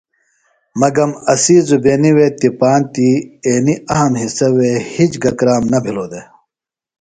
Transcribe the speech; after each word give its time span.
مگم 0.79 1.11
اسی 1.33 1.55
زبینی 1.69 2.11
تپان 2.39 2.81
تی 2.93 3.09
اینوࣿ 3.45 3.75
اہم 3.93 4.13
حصہ 4.21 4.47
وے 4.55 4.71
ہِج 4.93 5.11
گہ 5.23 5.31
کرام 5.39 5.63
نہ 5.71 5.79
بِھلوࣿ 5.83 6.07
دےۡ۔ 6.11 6.27